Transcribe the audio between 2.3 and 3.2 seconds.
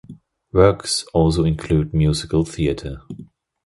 theatre.